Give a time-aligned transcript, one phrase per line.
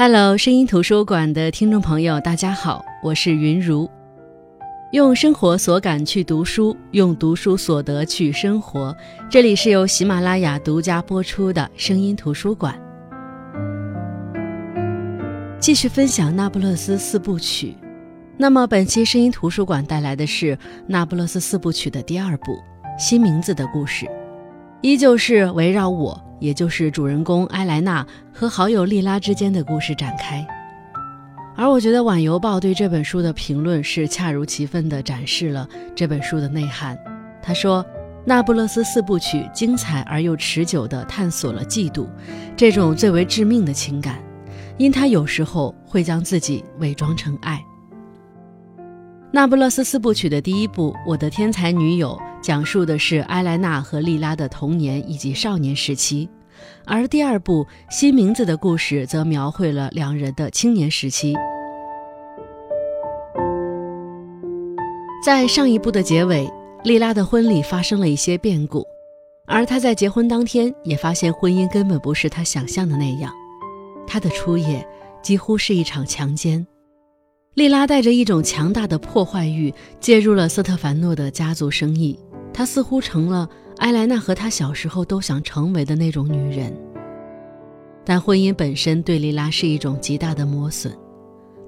[0.00, 3.90] Hello，声音图书馆的听众朋友，大家好，我是云如。
[4.92, 8.96] 用生活所感去读书，用读书所得去生活。
[9.28, 12.80] 这里是由喜马拉雅独家播出的声音图书馆。
[15.58, 17.76] 继续分享《那不勒斯四部曲》。
[18.36, 20.54] 那么，本期声音图书馆带来的是
[20.86, 22.52] 《那不勒斯四部曲》的第二部
[22.96, 24.06] 《新名字的故事》，
[24.80, 26.24] 依旧是围绕我。
[26.40, 30.46] 也就是主人公埃莱娜和好友莉拉之间的故事展开，
[31.56, 36.96] 而我觉得《晚邮报》对这本书的评论是恰如其分地展示了这本书的内涵。
[37.42, 37.82] 他说，
[38.24, 42.06] 《那不勒斯四部曲》精彩而又持久地探索了嫉妒
[42.56, 44.22] 这种最为致命的情感，
[44.76, 47.56] 因他有时候会将自己伪装成爱。
[49.32, 52.16] 《那不勒斯四部曲》的第一部《我的天才女友》。
[52.40, 56.28] 讲述的是埃莱娜和莉拉的童年以及少年时期，
[56.84, 61.34] 而第二部《新名字的故事》则描绘了两人的青年时期。
[65.24, 66.48] 在上一部的结尾，
[66.84, 68.86] 莉拉的婚礼发生了一些变故，
[69.46, 73.32] 而她在结婚当天也发现婚姻根本不是她想象的那样，
[74.06, 74.86] 她的初夜
[75.20, 76.64] 几乎是一场强奸。
[77.54, 82.16] 莉拉带着一种强大的破坏欲介入了斯特凡诺的家族生意。
[82.58, 86.76] 她似乎成了埃莱娜和她小时候都想成为的那种女人，
[88.04, 90.92] 但婚姻本身对莉拉是一种极大的磨损，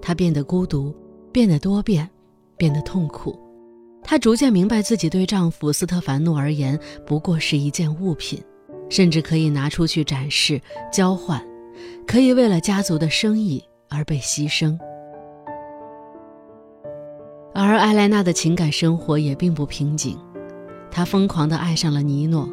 [0.02, 0.92] 她变得孤独，
[1.30, 2.10] 变得多变，
[2.56, 3.38] 变得痛苦。
[4.02, 8.42] 她逐渐明白自己对丈夫斯特凡诺而言不过是一件物品，
[8.88, 10.60] 甚至可以拿出去展示、
[10.92, 11.41] 交换，
[12.04, 14.77] 可以为了家族的生意而被牺牲。
[17.54, 20.19] 而埃莱娜的情感生活也并不平静。
[20.91, 22.48] 他疯狂地爱上了尼诺，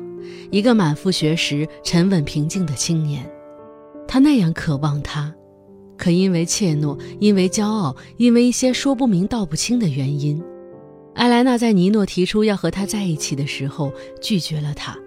[0.52, 3.30] 一个满腹学识、沉稳平静的青年。
[4.08, 5.34] 他那样渴望他，
[5.98, 10.42] 可因为怯懦，因为骄傲，因为一些说不明道不清的原因，
[11.16, 13.92] 艾莱娜在尼诺提出要和他在一起的时候
[14.22, 14.98] 拒绝了他。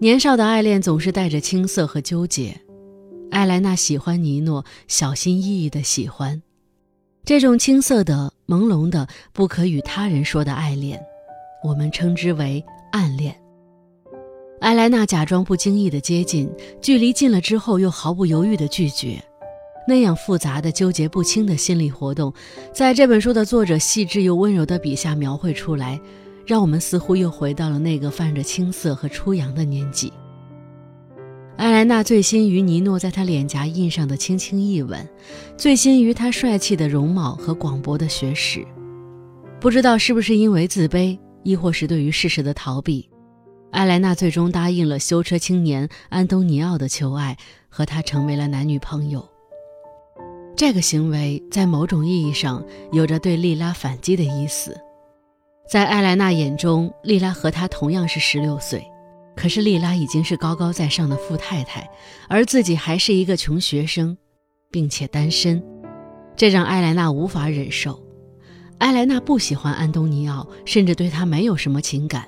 [0.00, 2.60] 年少的爱恋总是带着青涩和纠结。
[3.30, 6.42] 艾莱娜喜欢尼诺，小心翼翼的喜欢，
[7.24, 11.00] 这种青涩的、朦胧的、不可与他人说的爱恋。
[11.62, 13.34] 我们称之为暗恋。
[14.60, 19.22] 艾莱娜假装不经意的接近，距离近了之后又毫不犹豫的拒绝，
[19.86, 22.32] 那样复杂的、纠结不清的心理活动，
[22.72, 26.00] 在这本书的作者细致又温柔的笔下描绘出来，
[26.44, 30.12] 让我们似乎又回到了那个泛着青涩和初阳的年纪。
[31.56, 35.08] 艾莱娜醉心于尼诺在她脸颊印上的轻轻一吻，
[35.56, 38.64] 醉心于他帅气的容貌和广博的学识，
[39.60, 41.18] 不知道是不是因为自卑。
[41.42, 43.08] 亦或是对于事实的逃避，
[43.70, 47.36] 艾莱娜最终答应了修车青年安东尼奥的求爱，
[47.68, 49.28] 和他成为了男女朋友。
[50.56, 54.76] 这个行为在某种意义上有着对莉拉反击的意思。
[55.70, 58.84] 在艾莱娜眼中，莉拉和他同样是十六岁，
[59.36, 61.88] 可是莉拉已经是高高在上的富太太，
[62.26, 64.16] 而自己还是一个穷学生，
[64.70, 65.62] 并且单身，
[66.34, 68.02] 这让艾莱娜无法忍受。
[68.78, 72.26] 艾莱娜不喜欢安东尼奥，甚至对他没有什么情感。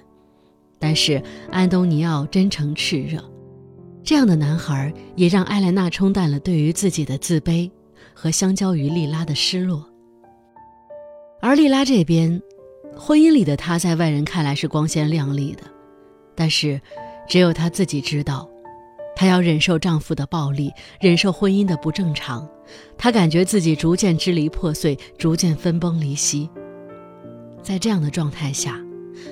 [0.78, 3.22] 但是安东尼奥真诚炽热，
[4.02, 7.70] 这样的男孩也让艾莱娜冲淡了对于自己的自卑
[8.12, 9.86] 和相较于莉拉的失落。
[11.40, 12.42] 而莉拉这边，
[12.96, 15.62] 婚姻里的她在外人看来是光鲜亮丽的，
[16.34, 16.80] 但是
[17.28, 18.49] 只有她自己知道。
[19.20, 22.48] 她要忍受丈夫的暴力，忍受婚姻的不正常，
[22.96, 26.48] 她感觉自己逐渐支离破碎，逐渐分崩离析。
[27.62, 28.80] 在这样的状态下，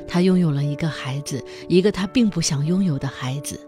[0.06, 3.58] 她拥有了一个孩子，一个她并不想拥有的孩子。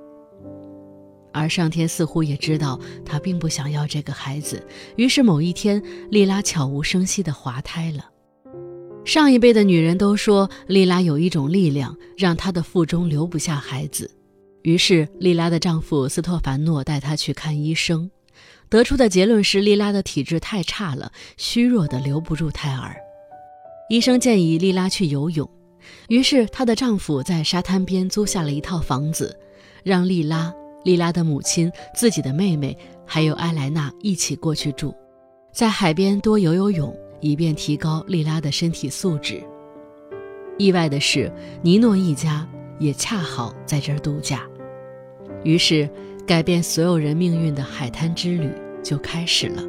[1.32, 4.62] 而上天似乎也知道她并不想要这个孩子，
[4.96, 8.10] 于是某一天，莉拉悄无声息地滑胎了。
[9.06, 14.10] 上一辈的女人都说，莉拉有一种力量，让她的腹中留不下孩子。
[14.62, 18.10] 于是，莉拉的丈夫斯托凡诺带她去看医生，
[18.68, 22.94] 得出的结论是莉拉的体质太差了，虚弱的留不住胎儿。
[23.88, 25.48] 医生建议莉拉去游泳，
[26.08, 29.34] 于是她的丈夫在沙滩边租下了一套房子，
[29.82, 30.52] 让莉拉、
[30.84, 32.76] 莉拉的母亲、自己的妹妹
[33.06, 34.94] 还有埃莱娜一起过去住，
[35.52, 39.42] 在海边多游游泳，以便提高莉拉的身体素质。
[40.58, 42.46] 意外的是，尼诺一家。
[42.80, 44.48] 也恰好在这儿度假，
[45.44, 45.88] 于是
[46.26, 48.50] 改变所有人命运的海滩之旅
[48.82, 49.62] 就开始了。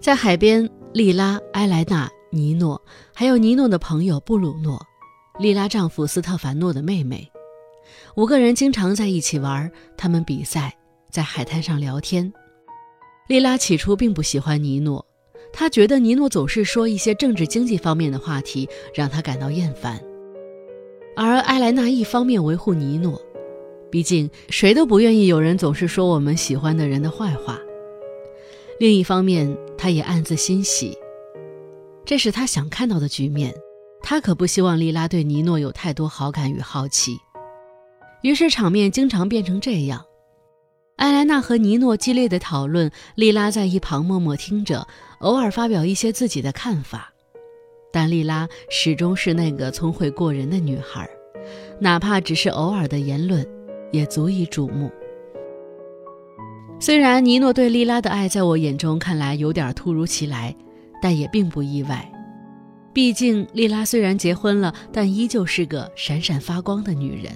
[0.00, 2.80] 在海边，莉拉、埃莱娜、尼诺，
[3.14, 4.78] 还有尼诺的朋友布鲁诺，
[5.38, 7.26] 莉拉丈夫斯特凡诺的妹妹，
[8.14, 9.70] 五个人经常在一起玩。
[9.96, 10.76] 他们比赛，
[11.10, 12.30] 在海滩上聊天。
[13.28, 15.04] 莉拉起初并不喜欢尼诺，
[15.52, 19.98] 她觉得尼诺总是说一些政治经济方面的话题，让她感到厌烦。
[21.16, 23.20] 而艾莱娜一方面维护尼诺，
[23.90, 27.54] 毕竟谁都不愿意有人总是说我们喜欢的人的坏话；
[28.80, 30.98] 另一方面，她也暗自欣喜，
[32.04, 33.54] 这是她想看到的局面。
[34.02, 37.16] 她可不希望莉拉对尼诺有太多好感与好奇。
[38.22, 40.04] 于是场面经常变成这样：
[40.96, 44.86] 艾莱娜和尼诺激烈的讨论，莉拉在一旁默默听着，
[45.20, 47.13] 偶尔发表一些自己的看法。
[47.94, 51.08] 但莉拉始终是那个聪慧过人的女孩，
[51.78, 53.46] 哪怕只是偶尔的言论，
[53.92, 54.90] 也足以瞩目。
[56.80, 60.52] 虽然尼诺对莉拉的爱在我眼中看来有点突如其来，
[61.00, 62.10] 但也并不意外。
[62.92, 67.32] 毕竟莉拉虽然结婚了，但依旧是个闪闪发光的女人。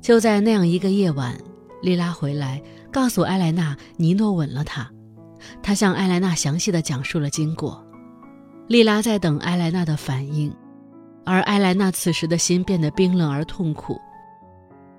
[0.00, 1.38] 就在那样一个夜晚，
[1.82, 2.60] 莉拉回来
[2.90, 4.90] 告诉艾莱娜，尼诺吻了她。
[5.62, 7.83] 她向艾莱娜详细的讲述了经过。
[8.66, 10.54] 莉拉在等艾莱娜的反应，
[11.24, 14.00] 而艾莱娜此时的心变得冰冷而痛苦。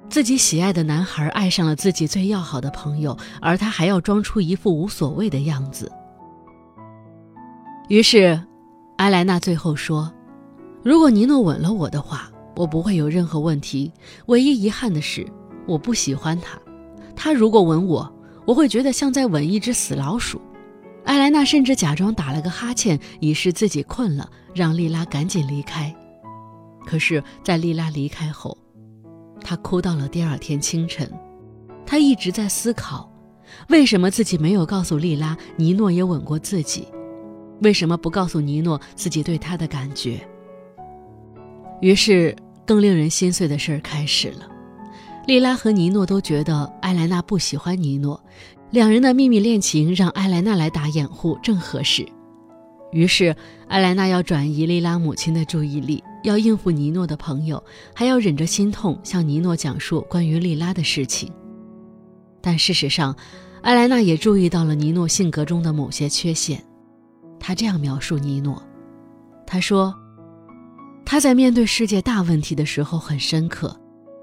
[0.10, 5.92] 自己喜爱的男孩爱上了自己最要好的朋友，而她还要装出一副无所谓的样子。
[7.88, 8.40] 于是，
[8.98, 10.12] 艾莱娜最后说
[10.84, 13.92] ：“如果尼诺吻了我的话。”我不会有任何问题。
[14.28, 15.28] 唯一遗憾的是，
[15.68, 16.58] 我不喜欢他。
[17.14, 18.10] 他如果吻我，
[18.46, 20.40] 我会觉得像在吻一只死老鼠。
[21.06, 25.96] 艾莱娜甚至假装打了个哈欠，以示自己困了，让莉拉赶紧离开。
[26.86, 28.58] 可是，在莉拉离开后，
[29.42, 31.10] 她哭到了第二天清晨。
[31.86, 33.10] 她一直在思考，
[33.70, 36.88] 为什么自己没有告诉莉拉尼诺也吻过自己？
[37.62, 40.20] 为什么不告诉尼诺自己对他的感觉？
[41.82, 42.36] 于是。
[42.68, 44.48] 更令人心碎的事儿开始了，
[45.28, 48.20] 莉拉和尼诺都觉得艾莱娜不喜欢尼诺，
[48.76, 52.06] 两人的秘密恋情让艾莱娜来打掩护正合适。
[52.92, 53.34] 于是，
[53.70, 57.64] 艾莱娜要转移莉拉母亲的注意力，要应付尼诺的朋友，
[57.94, 61.32] 还要忍着心痛向尼诺讲述关于莉拉的事情。
[62.42, 63.16] 但事实上，
[63.62, 66.62] 艾莱娜也注意到了尼诺性格中的某些缺陷。
[67.40, 68.62] 她这样描述尼诺
[69.48, 69.96] ：“她说。”
[71.06, 73.74] 他在面对世界大问题的时候很深刻，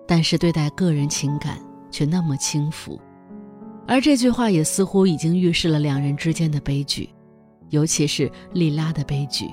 [0.06, 1.58] 但是对待个人情感
[1.90, 3.00] 却那么轻浮，
[3.86, 7.08] 而这句话也似乎已经预示了两人之间的悲剧，
[7.70, 9.46] 尤其是莉拉的悲剧。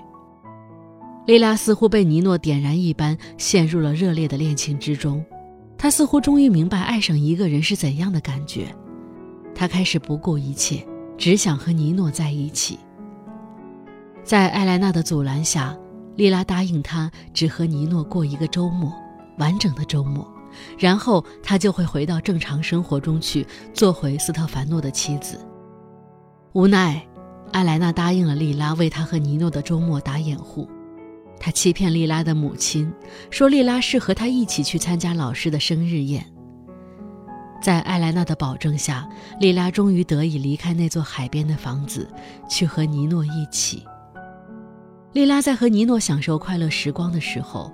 [1.25, 5.23] 莉拉似乎被尼诺点燃一般，陷入了热烈的恋情之中。
[5.77, 8.73] 她似乎终于明白爱上一个人是怎样的感觉，
[9.53, 10.85] 她开始不顾一切，
[11.17, 12.79] 只想和尼诺在一起。
[14.23, 15.77] 在艾莱娜的阻拦下。
[16.15, 18.91] 莉拉答应他只和尼诺过一个周末，
[19.37, 20.29] 完整的周末，
[20.77, 25.39] 然后他就会回到正常生活中去，做回斯特凡诺的妻子。
[26.53, 27.05] 无奈，
[27.51, 30.69] 艾莱娜答应了莉拉为他和尼诺的周末打掩护。
[31.39, 32.91] 他欺骗莉拉的母亲，
[33.29, 36.25] 说莉拉是和他一起去参加老师的生日宴。
[37.61, 39.07] 在艾莱娜的保证下，
[39.39, 42.09] 莉拉终于得以离开那座海边的房子，
[42.49, 43.85] 去和尼诺一起。
[45.13, 47.71] 莉拉在和尼诺享受快乐时光的时候，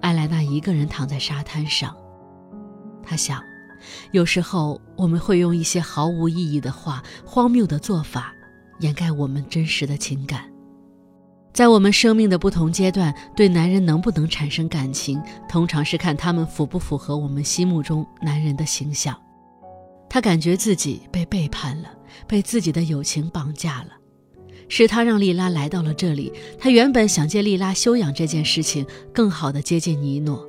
[0.00, 1.96] 艾莱娜一个人躺在沙滩上。
[3.02, 3.42] 她想，
[4.10, 8.32] 有时候我们会用一些毫无意义的话、荒谬的做法，
[8.80, 10.44] 掩盖我们真实的情感。
[11.52, 19.14] 在我们生命的不同阶段，对男人能不能产生感情，通常是看他们符不符合我们心目中男人的形象。
[20.08, 21.90] 她感觉自己被背叛了，
[22.26, 23.88] 被自己的友情绑架了。
[24.68, 26.32] 是他让莉拉来到了这里。
[26.58, 30.46] 他原本想借莉拉休养这件事情，更好的接近尼诺，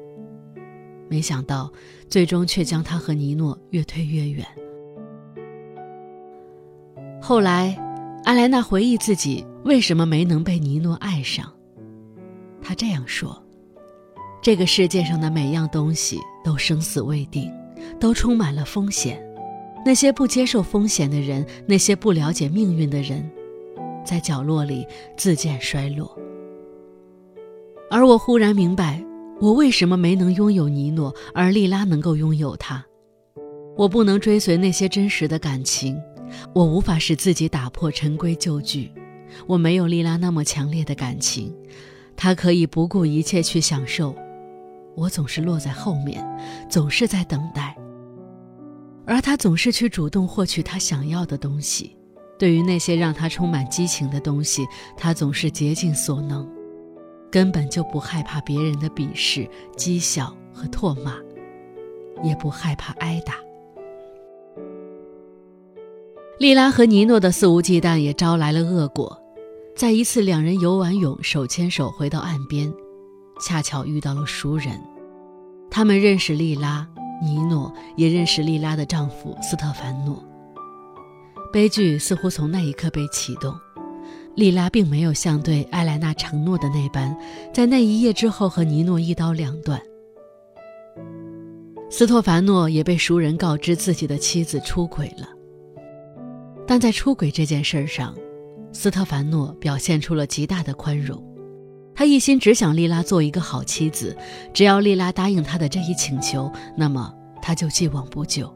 [1.09, 1.69] 没想到
[2.13, 4.45] 最终却将他和尼诺越推越远。
[7.19, 7.75] 后来，
[8.23, 11.51] 阿莱娜回忆自己为什么没能被尼诺爱上。
[12.61, 13.43] 她这样说
[14.43, 17.51] ：“这个世界上的每样东西都生死未定，
[17.99, 19.19] 都充满了风险。
[19.83, 23.27] 那些不接受风险的人，那些不了解命运的人。”
[24.05, 24.85] 在角落里
[25.17, 26.15] 自渐衰落，
[27.89, 29.03] 而我忽然明白，
[29.41, 32.83] 我为什么没能拥有尼诺，而莉拉能够拥有他。
[33.75, 35.99] 我不能追随那些真实的感情，
[36.53, 38.91] 我无法使自己打破陈规旧矩。
[39.47, 41.53] 我没有莉拉那么强烈的感情，
[42.15, 44.15] 她可以不顾一切去享受，
[44.95, 46.23] 我总是落在后面，
[46.69, 47.75] 总是在等待，
[49.05, 51.97] 而她总是去主动获取她想要的东西。
[52.39, 54.65] 对于那些让他充满激情的东西，
[54.97, 56.45] 他总是竭尽所能，
[57.33, 61.15] 根本就不害怕别人的鄙视、讥笑和唾骂，
[62.23, 63.33] 也不害怕挨打。
[66.37, 69.19] 莉拉和尼诺的肆无忌惮也招来了恶果。
[69.75, 72.71] 在一次两人游完泳，手牵手回到岸边，
[73.41, 74.79] 恰巧遇到了熟人。
[75.71, 76.87] 他们认识莉拉，
[77.19, 80.23] 尼诺也认识莉拉的丈夫斯特凡诺。
[81.51, 83.55] 悲剧似乎从那一刻被启动。
[84.35, 87.15] 莉拉并没有像对艾莱娜承诺的那般，
[87.53, 89.81] 在那一夜之后和尼诺一刀两断。
[91.89, 95.29] 斯托凡诺也被熟人告知自己的妻子出轨了，
[96.65, 98.15] 但在出轨这件事上，
[98.71, 101.23] 斯特凡诺表现出了极大的宽容。
[101.93, 104.17] 他一心只想莉拉做一个好妻子，
[104.51, 108.51] 只要莉拉答应他的这一请求，那么他就既往不咎。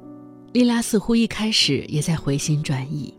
[0.53, 3.13] 莉拉似乎一开始也在回心转意。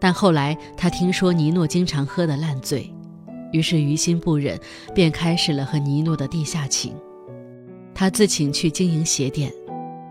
[0.00, 2.92] 但后来，他听说尼诺经常喝得烂醉，
[3.52, 4.60] 于是于心不忍，
[4.94, 6.94] 便开始了和尼诺的地下情。
[7.94, 9.52] 他自请去经营鞋店，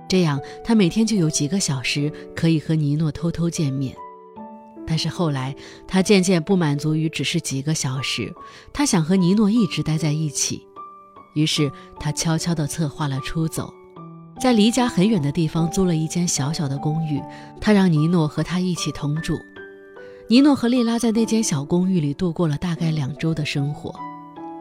[0.08, 3.96] 这样他每天就有几个小时可以和尼诺偷偷见面。
[4.86, 5.56] 但是后来，
[5.88, 8.34] 他渐渐不满足于只是几个小时，
[8.74, 10.66] 他想和尼诺一直待在一起。
[11.36, 13.74] 于是他悄悄地策划了出走，
[14.40, 17.22] 在离家很远的地方租了一间小小的公寓，
[17.62, 19.38] 他让尼诺和他一起同住。
[20.30, 23.94] 尼诺和莉拉在那间小公寓里度过了大概两周的生活，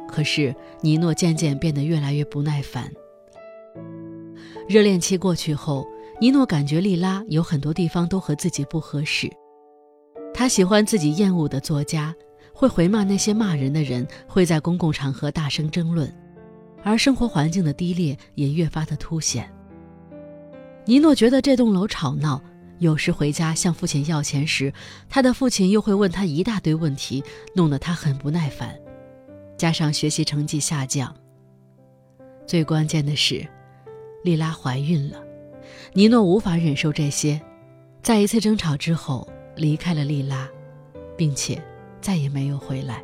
[0.08, 2.92] 可是尼诺渐渐变得越来越不耐烦。
[4.68, 5.86] 热恋期过去后，
[6.20, 9.30] 尼诺感觉莉拉有很多地方都和自己不合适。
[10.34, 12.12] 他喜欢自己厌恶的作家，
[12.52, 16.12] 会回骂那些骂人的人，会在公共场合大声争论，
[16.82, 19.48] 而生活环境的低劣也越发的凸显。
[20.84, 22.42] 尼诺觉得这栋楼吵闹。
[22.82, 24.74] 有时回家向父亲要钱时，
[25.08, 27.22] 他的父亲又会问他一大堆问题，
[27.54, 28.76] 弄得他很不耐烦。
[29.56, 31.14] 加上学习成绩下降，
[32.44, 33.46] 最关键的是，
[34.24, 35.22] 莉拉怀孕了。
[35.92, 37.40] 尼诺无法忍受这些，
[38.02, 40.48] 在一次争吵之后离开了莉拉，
[41.16, 41.62] 并且
[42.00, 43.00] 再也没有回来。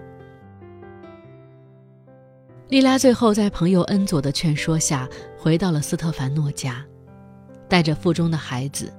[2.69, 5.09] 莉拉最后在朋友恩佐的劝说下，
[5.39, 6.85] 回到了斯特凡诺家，
[7.69, 8.93] 带着腹中的孩子。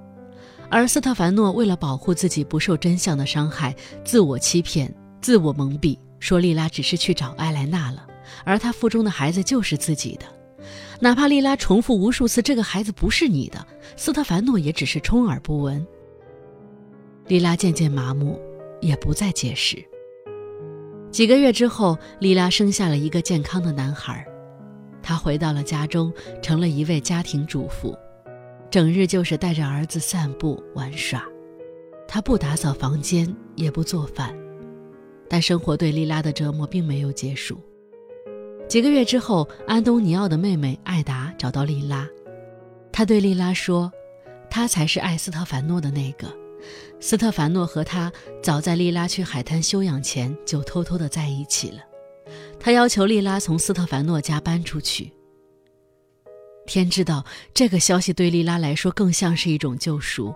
[0.71, 8.05] 而斯特凡诺为了保护自己不受真相的伤害，自我欺骗、自我蒙蔽，说莉拉只是去找埃莱娜了，
[8.43, 10.25] 而他腹中的孩子就是自己的。
[10.99, 15.85] 哪怕莉拉重复无数次这个孩子不是你的，斯特凡诺也只是充耳不闻。
[17.27, 18.39] 莉拉渐渐麻木，
[18.81, 19.83] 也不再解释。
[21.09, 24.23] 几个月之后，莉拉生下了一个健康的男孩，
[25.01, 27.97] 她回到了家中，成了一位家庭主妇。
[28.71, 31.23] 整日就是带着儿子散步玩耍，
[32.07, 34.35] 他不打扫房间，也不做饭，
[35.27, 37.59] 但生活对莉拉的折磨并没有结束。
[38.67, 42.07] 几个月之后，安东尼奥的妹妹艾达找到莉拉，
[42.91, 43.91] 她对莉拉说
[44.51, 46.27] ：“他才是爱斯特凡诺的那个。
[46.99, 48.11] 斯特凡诺和他
[48.43, 51.79] 早在莉拉去海滩休养前就偷偷的在一起了。
[52.59, 55.11] 他要求莉拉从斯特凡诺家搬出去。”
[56.69, 60.35] 天知道，这个消息对莉拉来说更像是一种救赎。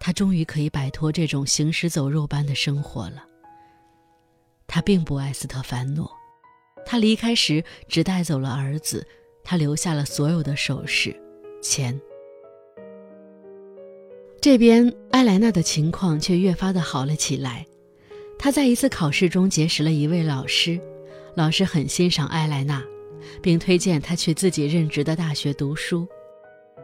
[0.00, 3.22] 她终于可以摆脱这种行尸走肉般的生活了。
[4.66, 6.10] 她并不爱斯特凡诺，
[6.86, 9.06] 他离开时只带走了儿子，
[9.44, 11.14] 他留下了所有的首饰、
[11.60, 12.00] 钱。
[14.40, 17.66] 这边埃莱娜的情况却越发的好了起来。
[18.38, 20.80] 她在一次考试中结识了一位老师，
[21.34, 22.82] 老师很欣赏埃莱娜。
[23.42, 26.06] 并推荐他去自己任职的大学读书。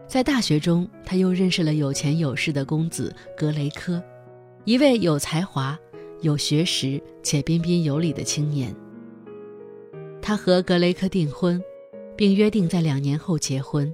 [0.06, 4.02] 在大学中，他又认识了有钱有势的公子格雷科，
[4.64, 5.78] 一位有才华、
[6.20, 8.74] 有学识且彬彬有礼的青年。
[10.22, 11.62] 他和格雷科订婚，
[12.16, 13.92] 并约定在两年后结婚。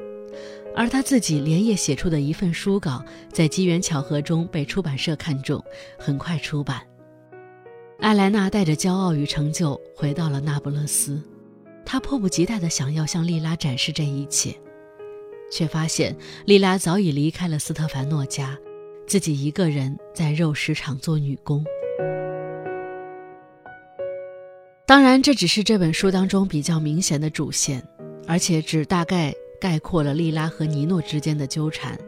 [0.74, 5.62] 而他自己连夜写出的一份书稿，在机缘巧合中被出版社看中，
[5.98, 6.80] 很快出版。
[8.00, 11.22] 艾莱娜带着骄傲与成就回到了那不勒斯。
[11.84, 14.54] 他迫不及待地想要向莉拉展示这一切，
[15.50, 18.58] 却发现莉拉早已离开了斯特凡诺家，
[19.06, 21.64] 自己一个人在肉食厂做女工。
[24.86, 27.82] 当然，这只是这本书当中比较明显的主线，
[28.26, 31.98] 而且只大概概括了莉拉和尼诺之间的纠缠。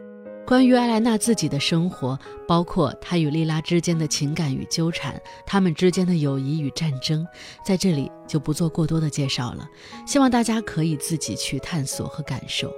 [0.45, 7.25] 关于艾莱娜自己的生活，包括她与莉拉之间的情感与纠缠，他们之间的友谊与战争，
[7.65, 9.67] 在这里就不做过多的介绍了。
[10.05, 12.71] 希望大家可以自己去探索和感受。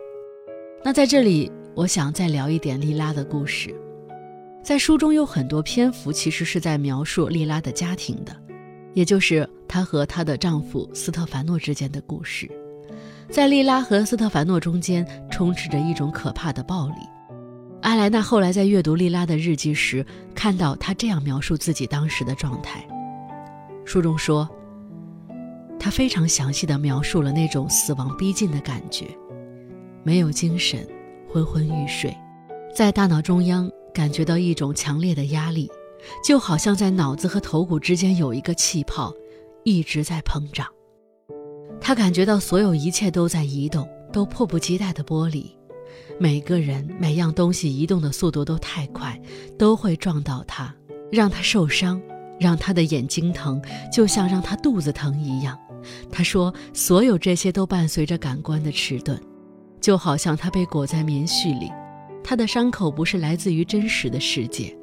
[0.81, 3.75] 那在这里，我想再聊一点莉拉的故事。
[4.63, 8.33] 在书中有很多篇幅其实是在描述莉拉的家庭的，
[8.93, 12.49] 也就是她和她的丈夫斯特凡诺之间的故事。
[13.29, 16.95] 在莉拉和斯特凡诺中间，充斥着一种可怕的暴力。
[17.87, 22.85] 阿莱娜后来在阅读莉拉的日记时，看到她这样描述自己当时的状态。
[23.85, 24.45] 书中说，
[25.79, 29.05] 她非常详细地描述了那种死亡逼近的感觉，
[30.03, 30.85] 没有精神，
[31.31, 32.13] 昏昏欲睡，
[32.75, 35.71] 在大脑中央感觉到一种强烈的压力，
[36.21, 39.13] 就好像在脑子和头骨之间有一个气泡，
[39.63, 40.67] 一直在膨胀。
[41.79, 45.56] 她感觉到所有一切都在移动，都迫不及待地剥离。
[46.19, 49.19] 每个人、每样东西移动的速度都太快，
[49.57, 50.73] 都会撞到他，
[51.11, 52.01] 让他受伤，
[52.39, 53.61] 让他的眼睛疼，
[53.93, 55.57] 就像让他肚子疼一样。
[56.11, 59.19] 他说，所有这些都伴随着感官的迟钝，
[59.79, 61.71] 就好像他被裹在棉絮里。
[62.23, 64.75] 他的伤口不是来自于真实的世界，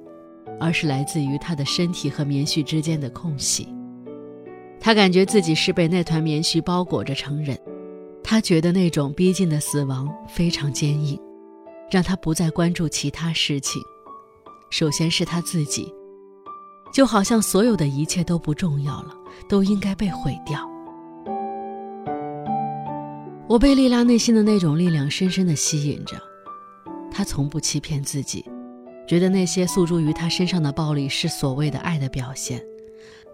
[0.60, 3.68] 而是来自于他的身体和棉絮之间的空隙。
[4.80, 7.58] 他感觉自己是被那团棉絮包裹着成人。
[8.26, 11.20] 他觉得那种逼近的死亡非常坚硬，
[11.90, 13.82] 让他不再关注其他事情。
[14.70, 15.92] 首先是他自己，
[16.92, 19.14] 就好像所有的一切都不重要了，
[19.46, 20.58] 都应该被毁掉。
[23.46, 26.16] 我被莉拉内心的那种力量深深地吸引着。
[27.10, 28.42] 她从不欺骗自己，
[29.06, 32.60] 觉得那些诉诸于她身上的暴力是所谓的爱的表现。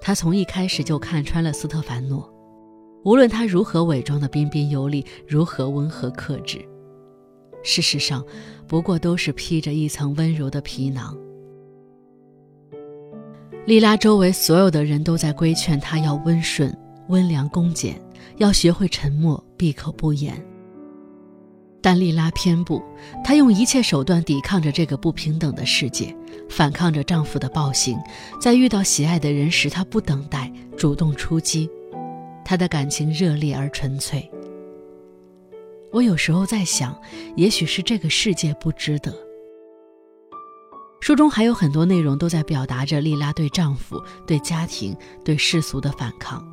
[0.00, 2.28] 她从一开始就看穿了斯特凡诺。
[3.02, 6.58] 无论他如何伪装的彬彬有礼，如何温和克制，
[7.62, 8.24] 事实上，
[8.66, 11.16] 不过都是披着一层温柔的皮囊。
[13.66, 16.76] 莉拉周围所有的人都在规劝她要温顺、
[17.08, 18.00] 温良恭俭，
[18.38, 20.42] 要学会沉默、闭口不言。
[21.82, 22.82] 但莉拉偏不，
[23.24, 26.14] 她用一切手段抵抗着这个不平等的世界，
[26.50, 27.98] 反抗着丈夫的暴行。
[28.40, 31.70] 在遇到喜爱的人时，她不等待，主动出击。
[32.50, 34.28] 他的感情热烈而纯粹。
[35.92, 37.00] 我有时候在想，
[37.36, 39.14] 也许是这个世界不值得。
[41.00, 46.44] 书中还有很多内容都在表达着莉拉对丈夫、对家庭、对世俗的反抗。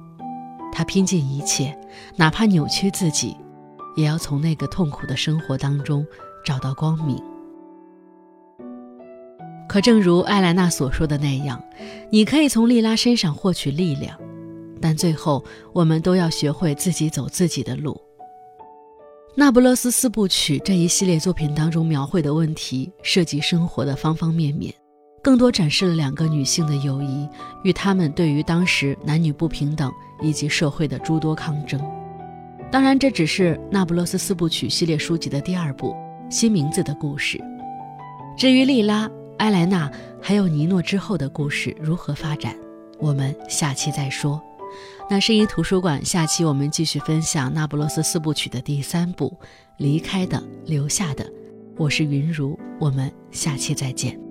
[0.71, 1.75] 她拼尽一切，
[2.15, 3.35] 哪怕扭曲自己，
[3.95, 6.05] 也要从那个痛苦的生活当中
[6.45, 7.19] 找到光明。
[9.67, 11.59] 可正如艾莱娜所说的那样，
[12.11, 14.15] 你可以从莉拉身上获取力量。
[14.81, 17.93] 但最后，我们都要学会自己走自己的路。
[19.35, 24.73] 《那不勒斯四部曲》这一系列作品当中描绘的问题，涉及生活的方方面面，
[25.21, 27.29] 更多展示了两个女性的友谊
[27.63, 31.79] 与她们对于当时男女不平等以及社会的诸多抗争。
[32.71, 35.95] 当然，这只是《那不勒斯四部曲》系列书籍的第二部，
[36.31, 37.39] 新名字的故事。
[38.35, 42.55] 至于莉拉、埃莱娜还有尼诺之后的故事如何发展，
[42.97, 44.41] 我们下期再说。
[45.09, 49.33] 那声音图书馆，下期我们继续分享《那不勒斯四部曲》的第三部
[49.77, 51.23] 《离开的，留下的》。
[51.77, 54.26] 我是云如，我们下期再见。